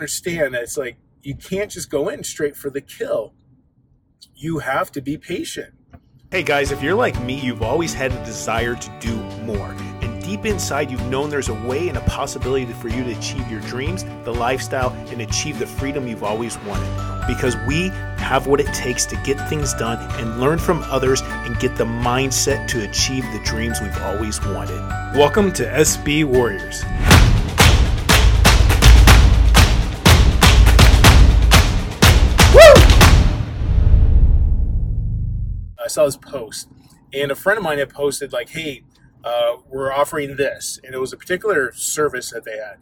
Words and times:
understand 0.00 0.54
that 0.54 0.62
it's 0.62 0.78
like 0.78 0.96
you 1.20 1.34
can't 1.34 1.70
just 1.70 1.90
go 1.90 2.08
in 2.08 2.24
straight 2.24 2.56
for 2.56 2.70
the 2.70 2.80
kill. 2.80 3.34
You 4.34 4.60
have 4.60 4.90
to 4.92 5.02
be 5.02 5.18
patient. 5.18 5.74
Hey 6.30 6.42
guys, 6.42 6.72
if 6.72 6.82
you're 6.82 6.94
like 6.94 7.20
me, 7.22 7.38
you've 7.38 7.60
always 7.60 7.92
had 7.92 8.10
a 8.10 8.24
desire 8.24 8.74
to 8.74 8.98
do 8.98 9.14
more. 9.44 9.76
And 10.00 10.22
deep 10.22 10.46
inside, 10.46 10.90
you've 10.90 11.04
known 11.10 11.28
there's 11.28 11.50
a 11.50 11.66
way 11.68 11.88
and 11.88 11.98
a 11.98 12.00
possibility 12.02 12.64
for 12.72 12.88
you 12.88 13.04
to 13.04 13.10
achieve 13.10 13.50
your 13.50 13.60
dreams, 13.60 14.04
the 14.24 14.32
lifestyle, 14.32 14.88
and 15.10 15.20
achieve 15.20 15.58
the 15.58 15.66
freedom 15.66 16.08
you've 16.08 16.24
always 16.24 16.56
wanted. 16.60 16.88
Because 17.26 17.54
we 17.68 17.88
have 18.16 18.46
what 18.46 18.58
it 18.58 18.72
takes 18.72 19.04
to 19.04 19.16
get 19.16 19.36
things 19.50 19.74
done 19.74 19.98
and 20.18 20.40
learn 20.40 20.58
from 20.58 20.82
others 20.84 21.20
and 21.20 21.58
get 21.60 21.76
the 21.76 21.84
mindset 21.84 22.66
to 22.68 22.88
achieve 22.88 23.24
the 23.34 23.40
dreams 23.44 23.82
we've 23.82 24.00
always 24.00 24.42
wanted. 24.46 24.80
Welcome 25.14 25.52
to 25.52 25.64
SB 25.66 26.24
Warriors. 26.24 26.82
Saw 35.90 36.04
this 36.04 36.16
post, 36.16 36.68
and 37.12 37.30
a 37.30 37.34
friend 37.34 37.58
of 37.58 37.64
mine 37.64 37.78
had 37.78 37.90
posted 37.90 38.32
like, 38.32 38.50
"Hey, 38.50 38.84
uh, 39.24 39.56
we're 39.68 39.92
offering 39.92 40.36
this," 40.36 40.78
and 40.84 40.94
it 40.94 40.98
was 40.98 41.12
a 41.12 41.16
particular 41.16 41.72
service 41.72 42.30
that 42.30 42.44
they 42.44 42.56
had, 42.56 42.76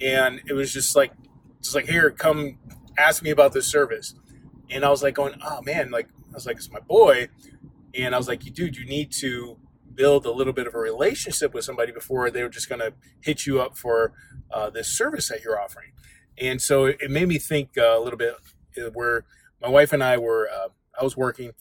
and 0.00 0.40
it 0.46 0.54
was 0.54 0.72
just 0.72 0.96
like, 0.96 1.12
just 1.62 1.74
like, 1.74 1.86
"Here, 1.86 2.10
come 2.10 2.58
ask 2.98 3.22
me 3.22 3.30
about 3.30 3.52
this 3.52 3.66
service," 3.66 4.14
and 4.70 4.84
I 4.84 4.90
was 4.90 5.02
like, 5.02 5.14
going, 5.14 5.34
"Oh 5.44 5.62
man!" 5.62 5.90
Like 5.90 6.08
I 6.30 6.34
was 6.34 6.46
like, 6.46 6.56
"It's 6.56 6.70
my 6.70 6.80
boy," 6.80 7.28
and 7.94 8.14
I 8.14 8.18
was 8.18 8.28
like, 8.28 8.44
"You 8.44 8.50
"Dude, 8.50 8.76
you 8.76 8.86
need 8.86 9.12
to 9.20 9.58
build 9.94 10.26
a 10.26 10.32
little 10.32 10.52
bit 10.52 10.66
of 10.66 10.74
a 10.74 10.78
relationship 10.78 11.54
with 11.54 11.64
somebody 11.64 11.92
before 11.92 12.30
they 12.30 12.42
were 12.42 12.48
just 12.48 12.68
going 12.68 12.80
to 12.80 12.94
hit 13.20 13.46
you 13.46 13.60
up 13.60 13.76
for 13.76 14.12
uh, 14.50 14.68
this 14.70 14.88
service 14.88 15.28
that 15.28 15.42
you're 15.42 15.60
offering," 15.60 15.92
and 16.38 16.60
so 16.60 16.86
it 16.86 17.10
made 17.10 17.28
me 17.28 17.38
think 17.38 17.76
uh, 17.78 17.98
a 17.98 18.00
little 18.00 18.18
bit 18.18 18.34
uh, 18.78 18.90
where 18.92 19.24
my 19.62 19.68
wife 19.68 19.92
and 19.92 20.02
I 20.02 20.18
were, 20.18 20.48
uh, 20.48 20.68
I 20.98 21.04
was 21.04 21.16
working 21.16 21.52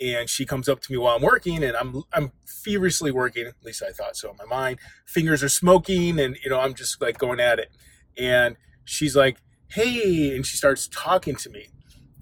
and 0.00 0.28
she 0.28 0.44
comes 0.44 0.68
up 0.68 0.80
to 0.80 0.92
me 0.92 0.98
while 0.98 1.16
I'm 1.16 1.22
working 1.22 1.64
and 1.64 1.76
I'm 1.76 2.02
I'm 2.12 2.32
feverishly 2.46 3.10
working, 3.10 3.46
at 3.46 3.54
least 3.64 3.82
I 3.82 3.92
thought 3.92 4.16
so 4.16 4.30
in 4.30 4.36
my 4.36 4.44
mind. 4.44 4.78
Fingers 5.06 5.42
are 5.42 5.48
smoking 5.48 6.18
and 6.20 6.36
you 6.42 6.50
know, 6.50 6.60
I'm 6.60 6.74
just 6.74 7.00
like 7.00 7.18
going 7.18 7.40
at 7.40 7.58
it. 7.58 7.70
And 8.18 8.56
she's 8.84 9.16
like, 9.16 9.38
"Hey," 9.68 10.34
and 10.34 10.44
she 10.44 10.56
starts 10.56 10.88
talking 10.88 11.36
to 11.36 11.50
me. 11.50 11.68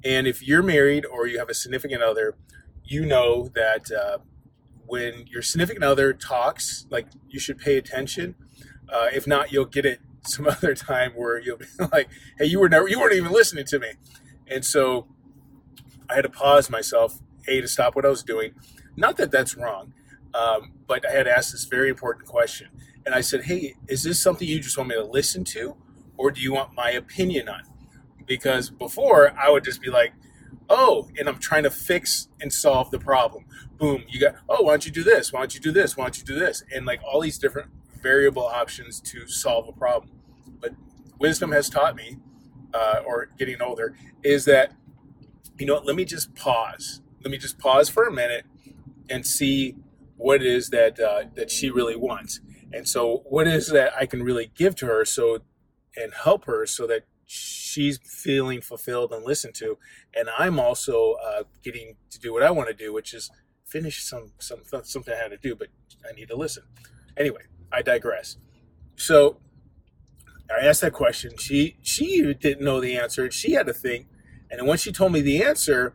And 0.05 0.27
if 0.27 0.47
you're 0.47 0.63
married 0.63 1.07
or 1.07 1.27
you 1.27 1.39
have 1.39 1.49
a 1.49 1.55
significant 1.55 2.03
other, 2.03 2.37
you 2.85 3.07
know 3.07 3.49
that 3.55 3.91
uh, 3.91 4.19
when 4.87 5.27
your 5.27 5.43
significant 5.43 5.85
other 5.85 6.13
talks, 6.13 6.87
like 6.91 7.07
you 7.29 7.41
should 7.41 7.59
pay 7.59 7.77
attention. 7.77 8.35
Uh, 8.89 9.09
if 9.13 9.27
not, 9.27 9.51
you'll 9.51 9.65
get 9.65 9.87
it 9.87 10.01
some 10.27 10.47
other 10.47 10.75
time 10.75 11.13
where 11.13 11.39
you'll 11.41 11.59
be 11.59 11.67
like, 11.93 12.09
"Hey, 12.39 12.47
you 12.47 12.61
were 12.61 12.69
never, 12.69 12.89
you 12.89 13.01
weren't 13.01 13.15
even 13.15 13.33
listening 13.33 13.65
to 13.67 13.79
me," 13.79 13.93
and 14.47 14.65
so 14.65 15.07
I 16.09 16.15
had 16.15 16.23
to 16.23 16.29
pause 16.29 16.71
myself 16.71 17.21
a 17.49 17.61
to 17.61 17.69
stop 17.69 17.95
what 17.97 18.05
I 18.05 18.09
was 18.09 18.23
doing. 18.23 18.55
Not 18.97 19.17
that 19.17 19.31
that's 19.31 19.57
wrong, 19.57 19.93
um, 20.35 20.73
but 20.87 21.09
I 21.09 21.13
had 21.13 21.27
asked 21.27 21.53
this 21.53 21.65
very 21.65 21.89
important 21.89 22.27
question, 22.27 22.69
and 23.05 23.15
I 23.15 23.21
said, 23.21 23.45
"Hey, 23.45 23.75
is 23.89 24.03
this 24.03 24.23
something 24.23 24.47
you 24.47 24.61
just 24.61 24.77
want 24.77 24.91
me 24.91 24.97
to 24.97 25.05
listen 25.05 25.45
to, 25.45 25.77
or 26.17 26.31
do 26.31 26.41
you 26.41 26.53
want 26.53 26.75
my 26.75 26.91
opinion 26.91 27.49
on?" 27.49 27.63
Because 28.27 28.71
before 28.71 29.35
I 29.39 29.51
would 29.51 29.65
just 29.65 29.81
be 29.81 29.91
like, 29.91 30.13
"Oh," 30.69 31.09
and 31.19 31.29
I'm 31.29 31.39
trying 31.39 31.65
to 31.65 31.71
fix 31.71 32.29
and 32.41 32.53
solve 32.53 32.91
the 32.91 32.99
problem. 32.99 33.45
Boom, 33.79 34.05
you 34.09 34.21
got. 34.21 34.37
Oh, 34.49 34.63
why 34.63 34.73
don't 34.73 34.87
you 34.87 34.93
do 34.93 35.03
this? 35.03 35.33
Why 35.33 35.41
don't 35.41 35.55
you 35.55 35.61
do 35.61 35.73
this? 35.73 35.97
Why 35.97 36.05
don't 36.05 36.19
you 36.19 36.25
do 36.25 36.39
this? 36.39 36.63
And 36.73 36.87
like 36.87 37.01
all 37.05 37.21
these 37.21 37.39
different 37.39 37.71
variable 38.03 38.47
options 38.47 39.01
to 39.01 39.27
solve 39.27 39.69
a 39.69 39.73
problem. 39.73 40.13
But 40.61 40.75
wisdom 41.19 41.53
has 41.53 41.69
taught 41.69 41.97
me, 41.97 42.19
uh, 42.73 43.03
or 43.07 43.31
getting 43.39 43.61
older, 43.61 43.97
is 44.23 44.45
that 44.45 44.73
you 45.59 45.67
know, 45.67 45.81
let 45.85 45.97
me 45.97 46.05
just 46.05 46.35
pause 46.35 47.01
let 47.25 47.31
me 47.31 47.39
just 47.39 47.59
pause 47.59 47.89
for 47.89 48.07
a 48.07 48.13
minute 48.13 48.45
and 49.09 49.27
see 49.27 49.77
what 50.17 50.43
it 50.43 50.47
is 50.47 50.69
that 50.71 51.01
uh, 51.01 51.25
that 51.35 51.51
she 51.51 51.71
really 51.71 51.97
wants. 51.97 52.41
And 52.73 52.89
so, 52.89 53.25
what 53.29 53.47
is 53.47 53.69
that 53.69 53.93
I 53.99 54.07
can 54.07 54.23
really 54.23 54.51
give 54.55 54.75
to 54.77 54.87
her 54.87 55.05
so 55.05 55.41
and 55.97 56.13
help 56.13 56.45
her 56.45 56.67
so 56.67 56.87
that 56.87 57.05
she's 57.27 57.99
feeling 57.99 58.61
fulfilled 58.61 59.13
and 59.13 59.25
listened 59.25 59.55
to, 59.55 59.79
and 60.15 60.29
I'm 60.37 60.61
also 60.61 61.15
uh, 61.25 61.45
getting 61.63 61.97
to 62.11 62.19
do 62.19 62.33
what 62.33 62.43
I 62.43 62.51
want 62.51 62.69
to 62.69 62.75
do, 62.75 62.93
which 62.93 63.15
is 63.15 63.31
finish 63.65 64.05
some 64.05 64.33
some 64.39 64.61
something 64.83 65.15
I 65.15 65.17
had 65.17 65.31
to 65.31 65.39
do, 65.39 65.55
but 65.55 65.69
I 66.09 66.13
need 66.13 66.29
to 66.29 66.37
listen. 66.37 66.65
Anyway, 67.17 67.43
I 67.73 67.83
digress. 67.83 68.37
So 68.97 69.39
I 70.51 70.65
asked 70.65 70.83
that 70.83 70.93
question. 70.93 71.37
She 71.39 71.77
she 71.83 72.35
didn't 72.35 72.65
know 72.65 72.81
the 72.81 72.97
answer. 72.97 73.31
She 73.31 73.53
had 73.53 73.67
to 73.67 73.73
think, 73.73 74.07
and 74.51 74.61
then 74.61 74.67
once 74.67 74.83
she 74.83 74.93
told 74.93 75.13
me 75.13 75.21
the 75.21 75.43
answer, 75.43 75.95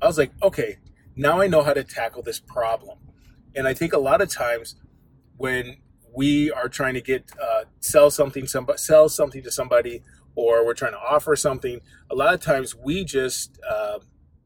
I 0.00 0.06
was 0.06 0.18
like, 0.18 0.32
okay, 0.42 0.78
now 1.16 1.40
I 1.40 1.46
know 1.46 1.62
how 1.62 1.72
to 1.72 1.84
tackle 1.84 2.22
this 2.22 2.40
problem. 2.40 2.98
And 3.54 3.68
I 3.68 3.74
think 3.74 3.92
a 3.92 3.98
lot 3.98 4.20
of 4.20 4.28
times 4.28 4.76
when 5.36 5.78
we 6.14 6.50
are 6.50 6.68
trying 6.68 6.94
to 6.94 7.00
get 7.00 7.30
uh, 7.40 7.64
sell 7.80 8.10
something, 8.10 8.46
somebody 8.46 8.78
sell 8.78 9.08
something 9.08 9.42
to 9.42 9.50
somebody, 9.50 10.02
or 10.34 10.64
we're 10.64 10.74
trying 10.74 10.92
to 10.92 10.98
offer 10.98 11.36
something, 11.36 11.80
a 12.10 12.14
lot 12.14 12.34
of 12.34 12.40
times 12.40 12.74
we 12.74 13.04
just 13.04 13.58
uh, 13.68 13.98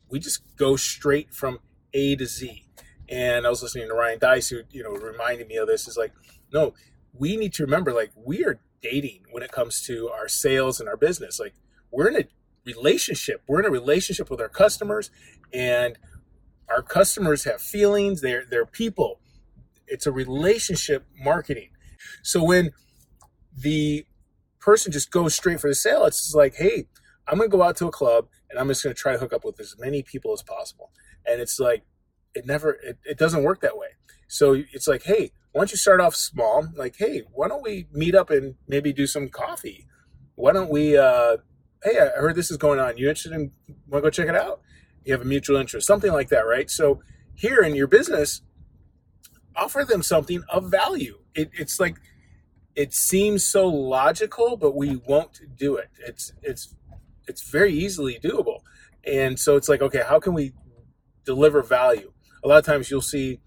we 0.08 0.18
just 0.18 0.42
go 0.56 0.76
straight 0.76 1.32
from 1.32 1.58
A 1.94 2.16
to 2.16 2.26
Z. 2.26 2.64
And 3.08 3.46
I 3.46 3.50
was 3.50 3.62
listening 3.62 3.88
to 3.88 3.94
Ryan 3.94 4.18
Deiss, 4.18 4.48
who 4.48 4.60
you 4.70 4.82
know 4.82 4.90
reminded 4.90 5.48
me 5.48 5.56
of 5.56 5.66
this. 5.66 5.88
Is 5.88 5.96
like, 5.96 6.12
no, 6.52 6.74
we 7.12 7.36
need 7.36 7.52
to 7.54 7.64
remember, 7.64 7.92
like, 7.92 8.12
we 8.14 8.44
are 8.44 8.60
dating 8.80 9.22
when 9.30 9.42
it 9.42 9.50
comes 9.50 9.82
to 9.86 10.08
our 10.08 10.28
sales 10.28 10.80
and 10.80 10.88
our 10.88 10.96
business. 10.96 11.40
Like, 11.40 11.54
we're 11.90 12.08
in 12.08 12.16
a 12.16 12.24
relationship. 12.72 13.42
We're 13.48 13.60
in 13.60 13.66
a 13.66 13.70
relationship 13.70 14.30
with 14.30 14.40
our 14.40 14.48
customers, 14.48 15.10
and 15.52 15.98
our 16.68 16.82
customers 16.82 17.44
have 17.44 17.60
feelings. 17.60 18.20
They're 18.20 18.44
they're 18.50 18.66
people. 18.66 19.20
It's 19.86 20.06
a 20.06 20.12
relationship 20.12 21.06
marketing. 21.24 21.70
So 22.22 22.44
when 22.44 22.72
the 23.56 24.06
person 24.60 24.92
just 24.92 25.10
goes 25.10 25.34
straight 25.34 25.60
for 25.60 25.70
the 25.70 25.74
sale, 25.74 26.04
it's 26.04 26.22
just 26.24 26.36
like, 26.36 26.54
hey, 26.56 26.86
I'm 27.26 27.38
gonna 27.38 27.48
go 27.48 27.62
out 27.62 27.76
to 27.76 27.86
a 27.86 27.90
club 27.90 28.28
and 28.50 28.58
I'm 28.58 28.68
just 28.68 28.82
gonna 28.82 28.94
try 28.94 29.12
to 29.12 29.18
hook 29.18 29.32
up 29.32 29.44
with 29.44 29.58
as 29.60 29.74
many 29.78 30.02
people 30.02 30.32
as 30.32 30.42
possible. 30.42 30.90
And 31.26 31.40
it's 31.40 31.58
like 31.58 31.82
it 32.34 32.46
never 32.46 32.72
it, 32.82 32.98
it 33.04 33.18
doesn't 33.18 33.42
work 33.42 33.60
that 33.62 33.76
way. 33.76 33.88
So 34.28 34.62
it's 34.72 34.86
like, 34.86 35.04
hey, 35.04 35.32
why 35.52 35.60
don't 35.60 35.70
you 35.70 35.78
start 35.78 36.00
off 36.00 36.14
small? 36.14 36.68
Like, 36.76 36.96
hey, 36.98 37.22
why 37.32 37.48
don't 37.48 37.62
we 37.62 37.86
meet 37.92 38.14
up 38.14 38.30
and 38.30 38.56
maybe 38.68 38.92
do 38.92 39.06
some 39.06 39.28
coffee? 39.28 39.86
Why 40.34 40.52
don't 40.52 40.70
we 40.70 40.96
uh, 40.96 41.38
hey, 41.82 41.98
I 41.98 42.20
heard 42.20 42.34
this 42.34 42.50
is 42.50 42.56
going 42.56 42.80
on. 42.80 42.96
You 42.96 43.08
interested 43.08 43.32
in 43.32 43.52
want 43.88 44.04
to 44.04 44.06
go 44.06 44.10
check 44.10 44.28
it 44.28 44.36
out? 44.36 44.60
You 45.04 45.12
have 45.12 45.22
a 45.22 45.26
mutual 45.26 45.56
interest, 45.56 45.86
something 45.86 46.12
like 46.12 46.28
that, 46.28 46.46
right? 46.46 46.70
So 46.70 47.00
here 47.34 47.60
in 47.60 47.74
your 47.74 47.86
business, 47.86 48.42
offer 49.56 49.84
them 49.84 50.02
something 50.02 50.42
of 50.48 50.70
value. 50.70 51.18
It, 51.34 51.50
it's 51.54 51.80
like 51.80 51.96
it 52.74 52.94
seems 52.94 53.44
so 53.44 53.66
logical, 53.66 54.56
but 54.56 54.76
we 54.76 54.96
won't 55.06 55.40
do 55.56 55.76
it. 55.76 55.88
It's 56.06 56.32
it's 56.42 56.74
it's 57.26 57.48
very 57.48 57.72
easily 57.72 58.18
doable, 58.22 58.60
and 59.04 59.38
so 59.38 59.56
it's 59.56 59.68
like, 59.68 59.82
okay, 59.82 60.02
how 60.06 60.20
can 60.20 60.34
we 60.34 60.52
deliver 61.24 61.62
value? 61.62 62.12
A 62.44 62.48
lot 62.48 62.58
of 62.58 62.64
times 62.64 62.90
you'll 62.90 63.00
see 63.02 63.40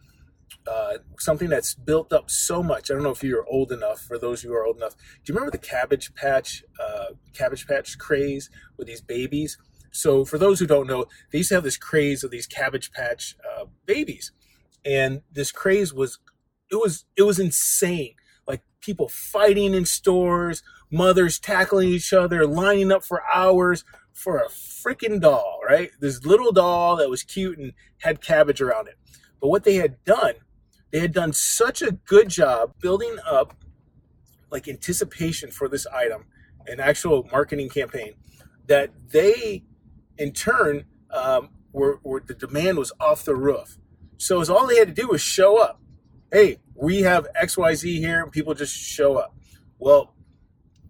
uh, 0.67 0.97
something 1.17 1.50
that's 1.50 1.73
built 1.73 2.13
up 2.13 2.29
so 2.29 2.62
much. 2.62 2.89
I 2.89 2.94
don't 2.94 3.03
know 3.03 3.12
if 3.12 3.23
you're 3.23 3.45
old 3.50 3.72
enough. 3.72 4.00
For 4.00 4.17
those 4.17 4.41
who 4.41 4.53
are 4.53 4.66
old 4.66 4.78
enough, 4.78 4.95
do 4.95 5.03
you 5.25 5.35
remember 5.35 5.51
the 5.51 5.66
Cabbage 5.66 6.13
Patch, 6.13 6.63
uh, 6.79 7.13
Cabbage 7.34 7.67
Patch 7.67 7.97
craze 7.97 8.50
with 8.78 8.88
these 8.88 9.01
babies? 9.01 9.57
So, 9.91 10.23
for 10.23 10.38
those 10.38 10.59
who 10.59 10.67
don't 10.67 10.88
know, 10.88 11.06
they 11.31 11.40
used 11.40 11.50
to 11.50 11.56
have 11.56 11.63
this 11.63 11.78
craze 11.78 12.23
of 12.23 12.31
these 12.31 12.47
Cabbage 12.47 12.91
Patch 12.91 13.35
uh, 13.45 13.66
babies, 13.85 14.31
and 14.85 15.22
this 15.31 15.51
craze 15.51 15.94
was 15.94 16.19
it 16.72 16.75
was 16.75 17.06
it 17.17 17.23
was 17.23 17.40
insane. 17.40 18.16
Like 18.47 18.61
people 18.79 19.09
fighting 19.09 19.73
in 19.73 19.85
stores, 19.85 20.63
mothers 20.91 21.40
tackling 21.40 21.90
each 21.90 22.13
other, 22.13 22.47
lining 22.47 22.91
up 22.91 23.03
for 23.03 23.22
hours 23.34 23.84
for 24.14 24.37
a 24.37 24.47
freaking 24.49 25.20
doll, 25.20 25.59
right? 25.67 25.91
This 25.99 26.25
little 26.25 26.52
doll 26.52 26.96
that 26.97 27.09
was 27.09 27.23
cute 27.23 27.58
and 27.58 27.73
had 27.99 28.22
cabbage 28.22 28.61
around 28.61 28.87
it. 28.87 28.96
But 29.40 29.49
what 29.49 29.64
they 29.64 29.75
had 29.75 30.03
done 30.05 30.35
they 30.91 30.99
had 30.99 31.14
done 31.14 31.34
such 31.34 31.82
a 31.82 31.91
good 31.91 32.29
job 32.29 32.73
building 32.79 33.17
up 33.26 33.55
like 34.52 34.67
anticipation 34.67 35.49
for 35.49 35.67
this 35.67 35.88
item, 35.88 36.26
an 36.67 36.79
actual 36.79 37.28
marketing 37.32 37.70
campaign, 37.70 38.14
that 38.67 38.91
they 39.09 39.64
in 40.17 40.34
turn 40.34 40.85
um, 41.09 41.49
were, 41.72 41.99
were 42.03 42.22
the 42.26 42.34
demand 42.34 42.78
was 42.78 42.91
off 42.99 43.23
the 43.23 43.35
roof. 43.35 43.78
So 44.17 44.43
all 44.53 44.67
they 44.67 44.78
had 44.78 44.90
to 44.90 44.93
do 44.93 45.08
was 45.08 45.22
show 45.22 45.61
up. 45.61 45.82
Hey, 46.32 46.59
we 46.76 47.02
have 47.02 47.28
XYZ 47.41 47.97
here, 47.97 48.22
and 48.23 48.32
people 48.32 48.53
just 48.53 48.76
show 48.76 49.17
up. 49.17 49.35
Well, 49.79 50.14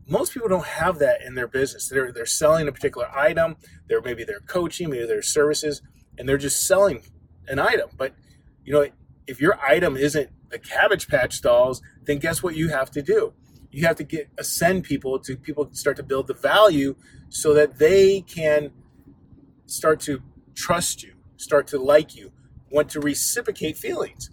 most 0.08 0.34
people 0.34 0.50
don't 0.50 0.66
have 0.66 1.00
that 1.00 1.22
in 1.22 1.36
their 1.36 1.48
business. 1.48 1.88
They're 1.88 2.12
they're 2.12 2.26
selling 2.26 2.68
a 2.68 2.72
particular 2.72 3.08
item. 3.16 3.56
They're 3.88 4.02
maybe 4.02 4.24
they're 4.24 4.42
coaching, 4.42 4.90
maybe 4.90 5.06
they're 5.06 5.22
services, 5.22 5.82
and 6.18 6.28
they're 6.28 6.38
just 6.38 6.68
selling 6.68 7.04
an 7.48 7.60
item. 7.60 7.90
But 7.98 8.14
you 8.66 8.74
know, 8.74 8.88
if 9.32 9.42
your 9.42 9.60
item 9.62 9.98
isn't 9.98 10.30
the 10.50 10.60
Cabbage 10.60 11.08
Patch 11.08 11.42
dolls, 11.42 11.82
then 12.04 12.20
guess 12.20 12.44
what 12.44 12.56
you 12.56 12.70
have 12.70 12.92
to 12.92 13.02
do? 13.02 13.34
you 13.72 13.88
have 13.88 13.96
to 13.96 14.04
get 14.04 14.30
ascend 14.38 14.84
people 14.84 15.18
to 15.20 15.38
people 15.38 15.70
start 15.72 15.98
to 15.98 16.04
build 16.04 16.28
the 16.28 16.34
value 16.34 16.96
so 17.30 17.54
that 17.54 17.80
they 17.80 18.22
can 18.22 18.72
start 19.66 20.00
to 20.02 20.22
trust 20.54 21.04
you, 21.04 21.14
start 21.38 21.68
to 21.68 21.80
like 21.80 22.16
you, 22.16 22.32
want 22.70 22.90
to 22.90 23.00
reciprocate 23.00 23.78
feelings. 23.78 24.30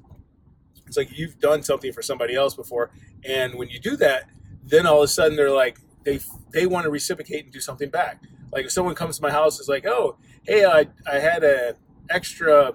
It's 0.86 0.96
like 0.96 1.16
you've 1.16 1.38
done 1.38 1.62
something 1.62 1.92
for 1.92 2.02
somebody 2.02 2.34
else 2.34 2.54
before, 2.54 2.90
and 3.24 3.54
when 3.54 3.68
you 3.68 3.78
do 3.78 3.96
that, 3.96 4.24
then 4.64 4.86
all 4.86 4.98
of 4.98 5.04
a 5.04 5.08
sudden 5.08 5.36
they're 5.36 5.52
like 5.52 5.78
they 6.04 6.18
they 6.52 6.66
want 6.66 6.84
to 6.84 6.90
reciprocate 6.90 7.44
and 7.44 7.52
do 7.52 7.60
something 7.60 7.90
back. 7.90 8.20
Like 8.52 8.64
if 8.64 8.72
someone 8.72 8.94
comes 8.94 9.18
to 9.18 9.22
my 9.22 9.30
house, 9.30 9.60
is 9.60 9.68
like, 9.68 9.86
oh, 9.86 10.16
hey, 10.44 10.64
I 10.64 10.86
I 11.10 11.18
had 11.20 11.44
a 11.44 11.76
extra 12.10 12.72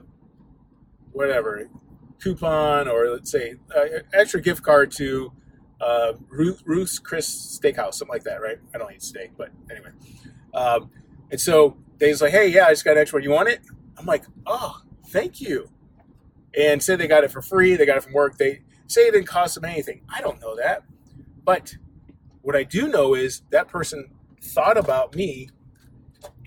whatever 1.11 1.67
coupon 2.23 2.87
or 2.87 3.09
let's 3.09 3.31
say 3.31 3.55
uh, 3.75 3.99
extra 4.13 4.41
gift 4.41 4.63
card 4.63 4.91
to 4.91 5.31
uh, 5.81 6.13
Ruth, 6.29 6.61
Ruth's 6.65 6.97
Chris 6.99 7.59
Steakhouse, 7.59 7.95
something 7.95 8.13
like 8.13 8.23
that, 8.23 8.41
right? 8.41 8.57
I 8.73 8.77
don't 8.77 8.93
eat 8.93 9.03
steak, 9.03 9.31
but 9.37 9.49
anyway. 9.69 9.89
Um, 10.53 10.89
and 11.29 11.39
so 11.39 11.77
they's 11.97 12.21
like, 12.21 12.31
hey, 12.31 12.47
yeah, 12.47 12.67
I 12.67 12.69
just 12.69 12.85
got 12.85 12.91
an 12.91 12.99
extra 12.99 13.17
one. 13.17 13.23
You 13.23 13.31
want 13.31 13.49
it? 13.49 13.61
I'm 13.97 14.05
like, 14.05 14.23
oh, 14.45 14.81
thank 15.07 15.41
you. 15.41 15.69
And 16.57 16.81
say 16.81 16.95
they 16.95 17.07
got 17.07 17.23
it 17.23 17.31
for 17.31 17.41
free. 17.41 17.75
They 17.75 17.85
got 17.85 17.97
it 17.97 18.03
from 18.03 18.13
work. 18.13 18.37
They 18.37 18.61
say 18.87 19.07
it 19.07 19.11
didn't 19.11 19.27
cost 19.27 19.55
them 19.55 19.65
anything. 19.65 20.01
I 20.13 20.21
don't 20.21 20.39
know 20.39 20.55
that. 20.55 20.83
But 21.43 21.75
what 22.41 22.55
I 22.55 22.63
do 22.63 22.87
know 22.87 23.13
is 23.13 23.41
that 23.49 23.67
person 23.67 24.11
thought 24.41 24.77
about 24.77 25.15
me. 25.15 25.49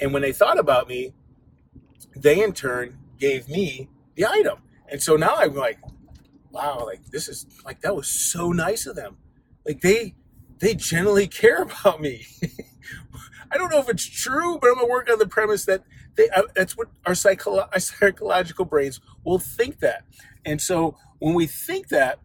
And 0.00 0.12
when 0.12 0.22
they 0.22 0.32
thought 0.32 0.58
about 0.58 0.88
me, 0.88 1.12
they 2.14 2.42
in 2.42 2.52
turn 2.52 2.98
gave 3.18 3.48
me 3.48 3.90
the 4.14 4.26
item. 4.26 4.58
And 4.90 5.02
so 5.02 5.16
now 5.16 5.36
I'm 5.36 5.54
like, 5.54 5.78
wow, 6.50 6.84
like 6.86 7.04
this 7.06 7.28
is 7.28 7.46
like 7.64 7.80
that 7.82 7.94
was 7.94 8.08
so 8.08 8.52
nice 8.52 8.86
of 8.86 8.96
them. 8.96 9.16
Like 9.66 9.80
they 9.80 10.14
they 10.58 10.74
generally 10.74 11.26
care 11.26 11.62
about 11.62 12.00
me. 12.00 12.26
I 13.50 13.58
don't 13.58 13.70
know 13.70 13.78
if 13.78 13.88
it's 13.88 14.06
true, 14.06 14.58
but 14.60 14.68
I'm 14.68 14.74
gonna 14.76 14.88
work 14.88 15.10
on 15.10 15.18
the 15.18 15.26
premise 15.26 15.64
that 15.66 15.82
they 16.16 16.28
uh, 16.30 16.42
that's 16.54 16.76
what 16.76 16.88
our, 17.04 17.12
psycholo- 17.12 17.68
our 17.72 17.80
psychological 17.80 18.64
brains 18.64 19.00
will 19.24 19.38
think 19.38 19.80
that. 19.80 20.04
And 20.44 20.60
so 20.60 20.96
when 21.18 21.34
we 21.34 21.46
think 21.46 21.88
that, 21.88 22.20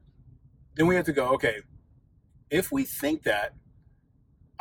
then 0.76 0.88
we 0.88 0.96
have 0.96 1.06
to 1.06 1.14
go, 1.14 1.30
okay, 1.34 1.62
if 2.50 2.72
we 2.72 2.84
think 2.84 3.24
that, 3.24 3.54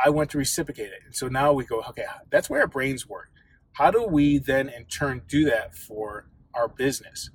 I 0.02 0.10
want 0.10 0.30
to 0.30 0.38
reciprocate 0.38 0.92
it. 0.92 1.00
And 1.04 1.14
so 1.14 1.28
now 1.28 1.52
we 1.52 1.64
go, 1.64 1.82
okay, 1.90 2.06
that's 2.30 2.48
where 2.48 2.62
our 2.62 2.66
brains 2.66 3.06
work. 3.06 3.28
How 3.72 3.90
do 3.90 4.04
we 4.04 4.38
then 4.38 4.68
in 4.68 4.84
turn 4.86 5.22
do 5.28 5.44
that 5.44 5.74
for 5.74 6.26
our 6.54 6.68
business? 6.68 7.30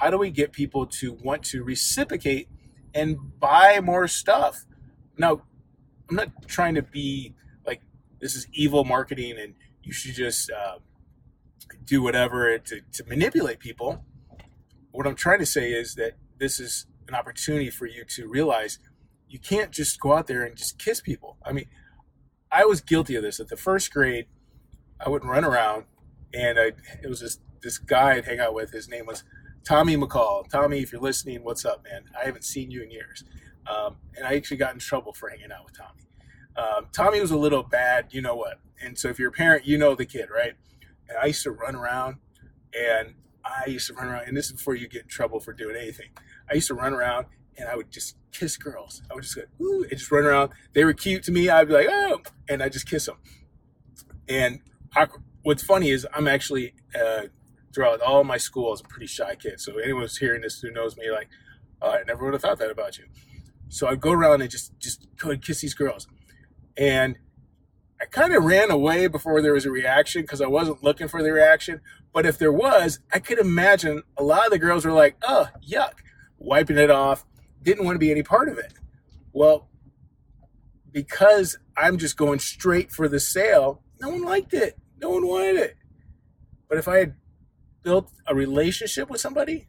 How 0.00 0.08
do 0.08 0.16
we 0.16 0.30
get 0.30 0.52
people 0.52 0.86
to 0.86 1.12
want 1.12 1.42
to 1.44 1.62
reciprocate 1.62 2.48
and 2.94 3.38
buy 3.38 3.80
more 3.80 4.08
stuff? 4.08 4.64
Now, 5.18 5.42
I'm 6.08 6.16
not 6.16 6.48
trying 6.48 6.74
to 6.76 6.82
be 6.82 7.34
like 7.66 7.82
this 8.18 8.34
is 8.34 8.46
evil 8.54 8.84
marketing 8.84 9.38
and 9.38 9.52
you 9.82 9.92
should 9.92 10.14
just 10.14 10.50
uh, 10.50 10.78
do 11.84 12.00
whatever 12.00 12.56
to, 12.56 12.80
to 12.94 13.04
manipulate 13.04 13.58
people. 13.58 14.02
What 14.90 15.06
I'm 15.06 15.14
trying 15.14 15.40
to 15.40 15.46
say 15.46 15.70
is 15.70 15.96
that 15.96 16.12
this 16.38 16.58
is 16.58 16.86
an 17.06 17.14
opportunity 17.14 17.68
for 17.68 17.84
you 17.84 18.04
to 18.16 18.26
realize 18.26 18.78
you 19.28 19.38
can't 19.38 19.70
just 19.70 20.00
go 20.00 20.14
out 20.14 20.28
there 20.28 20.44
and 20.44 20.56
just 20.56 20.78
kiss 20.78 21.02
people. 21.02 21.36
I 21.44 21.52
mean, 21.52 21.66
I 22.50 22.64
was 22.64 22.80
guilty 22.80 23.16
of 23.16 23.22
this 23.22 23.38
at 23.38 23.48
the 23.48 23.56
first 23.56 23.92
grade. 23.92 24.28
I 24.98 25.10
would 25.10 25.26
run 25.26 25.44
around, 25.44 25.84
and 26.32 26.58
I, 26.58 26.72
it 27.02 27.08
was 27.08 27.20
this 27.20 27.38
this 27.62 27.76
guy 27.76 28.14
I'd 28.14 28.24
hang 28.24 28.40
out 28.40 28.54
with. 28.54 28.72
His 28.72 28.88
name 28.88 29.04
was 29.04 29.24
Tommy 29.64 29.96
McCall. 29.96 30.48
Tommy, 30.48 30.80
if 30.80 30.92
you're 30.92 31.00
listening, 31.00 31.44
what's 31.44 31.64
up, 31.64 31.84
man? 31.84 32.04
I 32.20 32.24
haven't 32.24 32.44
seen 32.44 32.70
you 32.70 32.82
in 32.82 32.90
years, 32.90 33.24
um, 33.66 33.96
and 34.16 34.26
I 34.26 34.34
actually 34.34 34.56
got 34.56 34.72
in 34.72 34.80
trouble 34.80 35.12
for 35.12 35.28
hanging 35.28 35.52
out 35.52 35.64
with 35.64 35.76
Tommy. 35.76 36.06
Um, 36.56 36.86
Tommy 36.92 37.20
was 37.20 37.30
a 37.30 37.36
little 37.36 37.62
bad, 37.62 38.06
you 38.10 38.22
know 38.22 38.34
what? 38.34 38.60
And 38.82 38.98
so 38.98 39.08
if 39.08 39.18
you're 39.18 39.28
a 39.28 39.32
parent, 39.32 39.66
you 39.66 39.78
know 39.78 39.94
the 39.94 40.06
kid, 40.06 40.28
right? 40.34 40.54
And 41.08 41.18
I 41.18 41.26
used 41.26 41.42
to 41.44 41.50
run 41.50 41.76
around, 41.76 42.16
and 42.74 43.14
I 43.44 43.68
used 43.68 43.86
to 43.88 43.94
run 43.94 44.08
around, 44.08 44.28
and 44.28 44.36
this 44.36 44.46
is 44.46 44.52
before 44.52 44.74
you 44.74 44.88
get 44.88 45.02
in 45.02 45.08
trouble 45.08 45.40
for 45.40 45.52
doing 45.52 45.76
anything. 45.76 46.10
I 46.50 46.54
used 46.54 46.68
to 46.68 46.74
run 46.74 46.92
around 46.92 47.26
and 47.56 47.68
I 47.68 47.76
would 47.76 47.90
just 47.90 48.16
kiss 48.32 48.56
girls. 48.56 49.02
I 49.10 49.14
would 49.14 49.22
just 49.22 49.36
go, 49.36 49.42
ooh, 49.60 49.82
and 49.82 49.90
just 49.90 50.10
run 50.10 50.24
around. 50.24 50.50
They 50.72 50.84
were 50.84 50.92
cute 50.92 51.22
to 51.24 51.32
me. 51.32 51.48
I'd 51.48 51.68
be 51.68 51.74
like, 51.74 51.88
oh, 51.90 52.22
and 52.48 52.62
I 52.62 52.68
just 52.68 52.88
kiss 52.88 53.06
them. 53.06 53.18
And 54.28 54.60
I, 54.94 55.06
what's 55.42 55.62
funny 55.62 55.90
is 55.90 56.06
I'm 56.14 56.26
actually 56.26 56.74
uh, 56.94 57.24
throughout 57.74 58.00
all 58.00 58.24
my 58.24 58.36
school, 58.36 58.68
I 58.68 58.70
was 58.70 58.80
a 58.80 58.84
pretty 58.84 59.06
shy 59.06 59.34
kid. 59.34 59.60
So 59.60 59.78
anyone 59.78 60.02
who's 60.02 60.18
hearing 60.18 60.42
this 60.42 60.60
who 60.60 60.70
knows 60.70 60.96
me, 60.96 61.10
like, 61.10 61.28
oh, 61.82 61.90
I 61.90 62.02
never 62.06 62.24
would 62.24 62.34
have 62.34 62.42
thought 62.42 62.58
that 62.58 62.70
about 62.70 62.98
you. 62.98 63.04
So 63.68 63.86
I'd 63.86 64.00
go 64.00 64.12
around 64.12 64.42
and 64.42 64.50
just 64.50 64.78
just 64.78 65.06
go 65.16 65.30
and 65.30 65.42
kiss 65.42 65.60
these 65.60 65.74
girls, 65.74 66.08
and 66.76 67.16
I 68.00 68.06
kind 68.06 68.34
of 68.34 68.44
ran 68.44 68.70
away 68.70 69.06
before 69.06 69.40
there 69.40 69.52
was 69.52 69.66
a 69.66 69.70
reaction 69.70 70.22
because 70.22 70.40
I 70.40 70.46
wasn't 70.46 70.82
looking 70.82 71.06
for 71.06 71.22
the 71.22 71.32
reaction. 71.32 71.80
But 72.12 72.26
if 72.26 72.38
there 72.38 72.52
was, 72.52 72.98
I 73.12 73.20
could 73.20 73.38
imagine 73.38 74.02
a 74.16 74.24
lot 74.24 74.44
of 74.44 74.50
the 74.50 74.58
girls 74.58 74.84
were 74.84 74.92
like, 74.92 75.16
"Oh, 75.22 75.46
yuck," 75.64 76.00
wiping 76.38 76.78
it 76.78 76.90
off, 76.90 77.24
didn't 77.62 77.84
want 77.84 77.94
to 77.94 78.00
be 78.00 78.10
any 78.10 78.24
part 78.24 78.48
of 78.48 78.58
it. 78.58 78.72
Well, 79.32 79.68
because 80.90 81.56
I'm 81.76 81.98
just 81.98 82.16
going 82.16 82.40
straight 82.40 82.90
for 82.90 83.08
the 83.08 83.20
sale, 83.20 83.82
no 84.00 84.08
one 84.08 84.22
liked 84.22 84.54
it. 84.54 84.76
No 85.00 85.10
one 85.10 85.26
wanted 85.26 85.56
it. 85.56 85.76
But 86.68 86.78
if 86.78 86.88
I 86.88 86.98
had 86.98 87.14
built 87.82 88.10
a 88.26 88.34
relationship 88.34 89.10
with 89.10 89.20
somebody, 89.20 89.68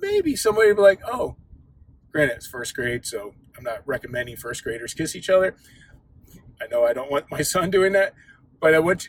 maybe 0.00 0.36
somebody 0.36 0.68
would 0.68 0.76
be 0.76 0.82
like, 0.82 1.00
oh, 1.06 1.36
granted, 2.10 2.36
it's 2.36 2.46
first 2.46 2.74
grade, 2.74 3.04
so 3.06 3.34
I'm 3.56 3.64
not 3.64 3.86
recommending 3.86 4.36
first 4.36 4.64
graders 4.64 4.94
kiss 4.94 5.14
each 5.14 5.30
other. 5.30 5.56
I 6.60 6.66
know 6.66 6.84
I 6.84 6.92
don't 6.92 7.10
want 7.10 7.30
my 7.30 7.42
son 7.42 7.70
doing 7.70 7.92
that, 7.92 8.14
but 8.60 8.74
I 8.74 8.78
want 8.78 9.08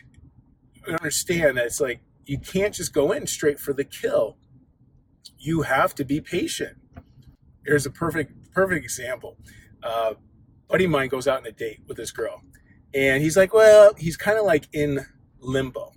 you 0.74 0.84
to 0.86 0.98
understand 0.98 1.58
that 1.58 1.66
it's 1.66 1.80
like 1.80 2.00
you 2.26 2.38
can't 2.38 2.74
just 2.74 2.92
go 2.92 3.12
in 3.12 3.26
straight 3.26 3.58
for 3.58 3.72
the 3.72 3.84
kill. 3.84 4.36
You 5.38 5.62
have 5.62 5.94
to 5.96 6.04
be 6.04 6.20
patient 6.20 6.76
here's 7.64 7.86
a 7.86 7.90
perfect 7.90 8.52
perfect 8.52 8.84
example. 8.84 9.36
Uh, 9.82 10.14
buddy 10.68 10.86
mine 10.86 11.08
goes 11.08 11.28
out 11.28 11.40
on 11.40 11.46
a 11.46 11.52
date 11.52 11.80
with 11.86 11.96
this 11.96 12.10
girl, 12.10 12.42
and 12.94 13.22
he's 13.22 13.36
like, 13.36 13.54
well, 13.54 13.94
he's 13.96 14.16
kind 14.16 14.38
of 14.38 14.44
like 14.44 14.68
in 14.72 15.06
limbo. 15.38 15.89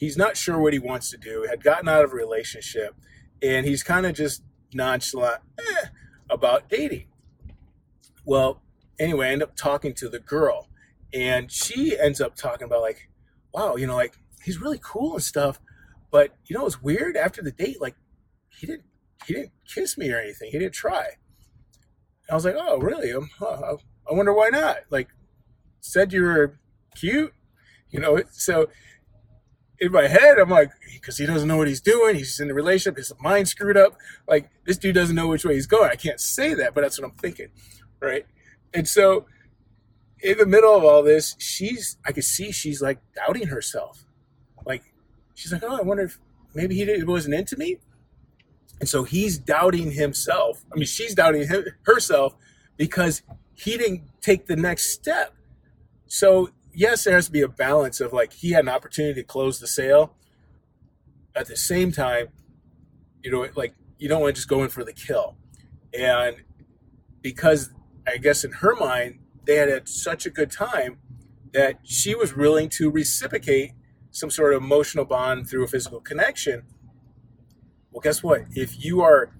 He's 0.00 0.16
not 0.16 0.34
sure 0.34 0.58
what 0.58 0.72
he 0.72 0.78
wants 0.78 1.10
to 1.10 1.18
do. 1.18 1.46
Had 1.46 1.62
gotten 1.62 1.86
out 1.86 2.02
of 2.02 2.12
a 2.12 2.16
relationship, 2.16 2.94
and 3.42 3.66
he's 3.66 3.82
kind 3.82 4.06
of 4.06 4.14
just 4.14 4.42
nonchalant 4.72 5.42
eh, 5.58 5.88
about 6.30 6.70
dating. 6.70 7.04
Well, 8.24 8.62
anyway, 8.98 9.28
I 9.28 9.32
end 9.32 9.42
up 9.42 9.56
talking 9.56 9.92
to 9.96 10.08
the 10.08 10.18
girl, 10.18 10.68
and 11.12 11.52
she 11.52 11.98
ends 12.00 12.18
up 12.18 12.34
talking 12.34 12.64
about 12.64 12.80
like, 12.80 13.10
wow, 13.52 13.76
you 13.76 13.86
know, 13.86 13.94
like 13.94 14.14
he's 14.42 14.58
really 14.58 14.80
cool 14.82 15.12
and 15.12 15.22
stuff, 15.22 15.60
but 16.10 16.34
you 16.46 16.56
know, 16.56 16.64
it's 16.64 16.80
weird 16.82 17.14
after 17.14 17.42
the 17.42 17.52
date, 17.52 17.78
like 17.78 17.96
he 18.48 18.66
didn't 18.66 18.84
he 19.26 19.34
didn't 19.34 19.52
kiss 19.66 19.98
me 19.98 20.10
or 20.10 20.18
anything. 20.18 20.50
He 20.50 20.58
didn't 20.58 20.72
try. 20.72 21.08
I 22.30 22.34
was 22.34 22.46
like, 22.46 22.56
oh, 22.56 22.78
really? 22.78 23.12
Huh, 23.38 23.76
I 24.10 24.14
wonder 24.14 24.32
why 24.32 24.48
not. 24.48 24.78
Like, 24.88 25.08
said 25.82 26.14
you 26.14 26.22
were 26.22 26.58
cute, 26.94 27.34
you 27.90 28.00
know. 28.00 28.22
So 28.30 28.68
in 29.80 29.92
my 29.92 30.06
head, 30.06 30.38
I'm 30.38 30.50
like, 30.50 30.70
because 30.92 31.16
he 31.16 31.26
doesn't 31.26 31.48
know 31.48 31.56
what 31.56 31.68
he's 31.68 31.80
doing. 31.80 32.16
He's 32.16 32.38
in 32.38 32.50
a 32.50 32.54
relationship. 32.54 32.98
His 32.98 33.12
mind 33.20 33.48
screwed 33.48 33.76
up. 33.76 33.96
Like 34.28 34.50
this 34.66 34.76
dude 34.76 34.94
doesn't 34.94 35.16
know 35.16 35.28
which 35.28 35.44
way 35.44 35.54
he's 35.54 35.66
going. 35.66 35.90
I 35.90 35.96
can't 35.96 36.20
say 36.20 36.54
that, 36.54 36.74
but 36.74 36.82
that's 36.82 37.00
what 37.00 37.10
I'm 37.10 37.16
thinking, 37.16 37.48
right? 38.00 38.26
And 38.74 38.86
so 38.86 39.26
in 40.22 40.38
the 40.38 40.46
middle 40.46 40.76
of 40.76 40.84
all 40.84 41.02
this, 41.02 41.34
she's 41.38 41.96
I 42.06 42.12
could 42.12 42.24
see 42.24 42.52
she's 42.52 42.82
like 42.82 43.00
doubting 43.14 43.48
herself. 43.48 44.04
Like 44.66 44.82
she's 45.34 45.52
like, 45.52 45.62
oh, 45.64 45.78
I 45.78 45.82
wonder 45.82 46.04
if 46.04 46.18
maybe 46.54 46.74
he 46.74 47.02
wasn't 47.04 47.34
into 47.34 47.56
me. 47.56 47.78
And 48.80 48.88
so 48.88 49.04
he's 49.04 49.38
doubting 49.38 49.92
himself. 49.92 50.64
I 50.72 50.76
mean, 50.76 50.86
she's 50.86 51.14
doubting 51.14 51.46
him, 51.46 51.64
herself 51.82 52.34
because 52.76 53.22
he 53.54 53.76
didn't 53.76 54.02
take 54.22 54.46
the 54.46 54.56
next 54.56 54.92
step. 54.92 55.34
So, 56.06 56.50
yes, 56.80 57.04
there 57.04 57.14
has 57.14 57.26
to 57.26 57.32
be 57.32 57.42
a 57.42 57.48
balance 57.48 58.00
of 58.00 58.12
like 58.12 58.32
he 58.32 58.52
had 58.52 58.64
an 58.64 58.68
opportunity 58.68 59.20
to 59.20 59.26
close 59.26 59.60
the 59.60 59.66
sale. 59.66 60.14
At 61.34 61.46
the 61.46 61.56
same 61.56 61.92
time, 61.92 62.28
you 63.22 63.30
know, 63.30 63.46
like 63.54 63.74
you 63.98 64.08
don't 64.08 64.20
want 64.20 64.34
to 64.34 64.38
just 64.38 64.48
go 64.48 64.62
in 64.62 64.68
for 64.68 64.84
the 64.84 64.92
kill. 64.92 65.36
And 65.96 66.36
because 67.22 67.70
I 68.06 68.16
guess 68.16 68.44
in 68.44 68.52
her 68.52 68.74
mind, 68.74 69.20
they 69.44 69.56
had 69.56 69.68
had 69.68 69.88
such 69.88 70.26
a 70.26 70.30
good 70.30 70.50
time 70.50 70.98
that 71.52 71.80
she 71.84 72.14
was 72.14 72.34
willing 72.34 72.68
to 72.70 72.90
reciprocate 72.90 73.72
some 74.10 74.30
sort 74.30 74.54
of 74.54 74.62
emotional 74.62 75.04
bond 75.04 75.48
through 75.48 75.64
a 75.64 75.68
physical 75.68 76.00
connection 76.00 76.64
well, 77.90 78.00
guess 78.00 78.22
what? 78.22 78.42
If 78.54 78.84
you 78.84 79.02
are 79.02 79.32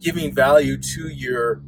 giving 0.00 0.34
value 0.34 0.76
to 0.76 1.08
your 1.08 1.62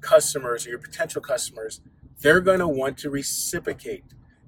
customers 0.00 0.66
or 0.66 0.70
your 0.70 0.78
potential 0.78 1.20
customers, 1.20 1.80
they're 2.20 2.40
going 2.40 2.60
to 2.60 2.68
want 2.68 2.98
to 2.98 3.10
reciprocate. 3.10 4.04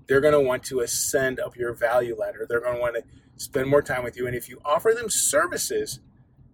They're 0.08 0.20
going 0.20 0.34
to 0.34 0.40
want 0.40 0.62
to 0.64 0.80
ascend 0.80 1.40
up 1.40 1.56
your 1.56 1.74
value 1.74 2.16
ladder. 2.16 2.46
They're 2.48 2.60
going 2.60 2.76
to 2.76 2.80
want 2.80 2.96
to 2.96 3.02
spend 3.36 3.68
more 3.68 3.82
time 3.82 4.04
with 4.04 4.16
you. 4.16 4.26
And 4.26 4.36
if 4.36 4.48
you 4.48 4.60
offer 4.64 4.92
them 4.92 5.10
services 5.10 6.00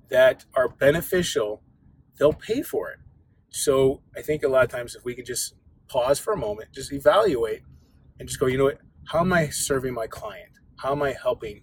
that 0.09 0.44
are 0.54 0.68
beneficial, 0.68 1.62
they'll 2.18 2.32
pay 2.32 2.62
for 2.62 2.90
it. 2.90 2.99
So 3.50 4.02
I 4.16 4.23
think 4.23 4.42
a 4.42 4.49
lot 4.49 4.64
of 4.64 4.71
times 4.71 4.94
if 4.94 5.04
we 5.04 5.14
can 5.14 5.25
just 5.25 5.54
pause 5.88 6.18
for 6.18 6.32
a 6.32 6.37
moment, 6.37 6.73
just 6.73 6.92
evaluate, 6.92 7.62
and 8.18 8.28
just 8.28 8.40
go, 8.40 8.47
you 8.47 8.56
know 8.56 8.64
what? 8.64 8.78
How 9.06 9.21
am 9.21 9.32
I 9.32 9.49
serving 9.49 9.94
my 9.94 10.06
client? 10.06 10.50
How 10.76 10.92
am 10.92 11.02
I 11.02 11.12
helping? 11.12 11.62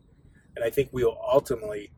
And 0.55 0.63
I 0.63 0.69
think 0.69 0.89
we 0.91 1.03
will 1.03 1.19
ultimately 1.31 1.91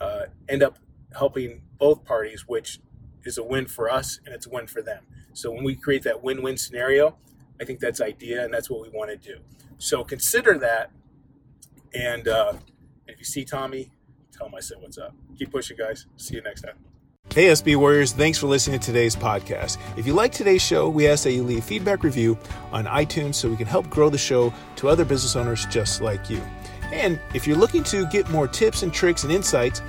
uh, 0.00 0.26
end 0.48 0.62
up 0.62 0.78
helping 1.16 1.62
both 1.78 2.04
parties, 2.04 2.44
which 2.46 2.80
is 3.24 3.36
a 3.36 3.42
win 3.42 3.66
for 3.66 3.90
us 3.90 4.20
and 4.24 4.34
it's 4.34 4.46
a 4.46 4.50
win 4.50 4.66
for 4.66 4.80
them. 4.80 5.04
So 5.32 5.50
when 5.50 5.64
we 5.64 5.74
create 5.74 6.02
that 6.04 6.22
win-win 6.22 6.56
scenario, 6.56 7.18
I 7.60 7.64
think 7.64 7.80
that's 7.80 8.00
idea 8.00 8.44
and 8.44 8.52
that's 8.52 8.70
what 8.70 8.82
we 8.82 8.88
want 8.90 9.10
to 9.10 9.16
do. 9.16 9.40
So 9.78 10.04
consider 10.04 10.58
that. 10.58 10.90
And 11.94 12.28
uh, 12.28 12.54
if 13.06 13.18
you 13.18 13.24
see 13.24 13.44
Tommy, 13.44 13.90
tell 14.32 14.48
him 14.48 14.54
I 14.54 14.60
said 14.60 14.78
what's 14.80 14.98
up. 14.98 15.14
Keep 15.38 15.52
pushing, 15.52 15.76
guys. 15.76 16.06
See 16.16 16.34
you 16.34 16.42
next 16.42 16.62
time. 16.62 16.76
Hey, 17.34 17.46
SB 17.46 17.76
Warriors, 17.76 18.12
thanks 18.12 18.38
for 18.38 18.46
listening 18.46 18.78
to 18.78 18.86
today's 18.86 19.16
podcast. 19.16 19.78
If 19.98 20.06
you 20.06 20.14
like 20.14 20.32
today's 20.32 20.62
show, 20.62 20.88
we 20.88 21.06
ask 21.06 21.24
that 21.24 21.32
you 21.32 21.42
leave 21.42 21.64
feedback 21.64 22.02
review 22.02 22.38
on 22.72 22.86
iTunes 22.86 23.34
so 23.34 23.50
we 23.50 23.56
can 23.56 23.66
help 23.66 23.90
grow 23.90 24.08
the 24.08 24.16
show 24.16 24.54
to 24.76 24.88
other 24.88 25.04
business 25.04 25.36
owners 25.36 25.66
just 25.66 26.00
like 26.00 26.30
you. 26.30 26.40
And 26.92 27.20
if 27.34 27.46
you're 27.46 27.56
looking 27.56 27.82
to 27.84 28.06
get 28.06 28.30
more 28.30 28.46
tips 28.46 28.82
and 28.84 28.94
tricks 28.94 29.24
and 29.24 29.32
insights, 29.32 29.82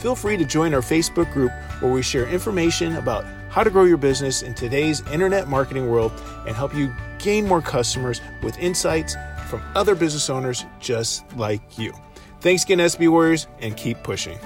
feel 0.00 0.14
free 0.14 0.36
to 0.36 0.44
join 0.44 0.72
our 0.72 0.80
Facebook 0.80 1.30
group 1.32 1.52
where 1.80 1.92
we 1.92 2.02
share 2.02 2.26
information 2.28 2.96
about 2.96 3.26
how 3.50 3.64
to 3.64 3.70
grow 3.70 3.84
your 3.84 3.96
business 3.96 4.42
in 4.42 4.54
today's 4.54 5.00
internet 5.08 5.48
marketing 5.48 5.88
world 5.90 6.12
and 6.46 6.54
help 6.54 6.74
you 6.74 6.94
gain 7.18 7.46
more 7.46 7.62
customers 7.62 8.20
with 8.42 8.58
insights 8.58 9.16
from 9.48 9.62
other 9.74 9.94
business 9.94 10.28
owners 10.30 10.64
just 10.80 11.24
like 11.36 11.78
you. 11.78 11.92
Thanks 12.40 12.64
again, 12.64 12.78
SB 12.78 13.08
Warriors, 13.08 13.46
and 13.60 13.76
keep 13.76 14.02
pushing. 14.02 14.38